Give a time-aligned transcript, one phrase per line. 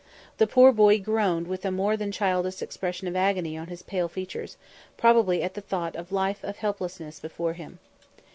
[0.39, 4.07] The poor boy groaned with a more than childish expression of agony on his pale
[4.09, 4.57] features,
[4.97, 7.77] probably at the thought of the life of helplessness before him.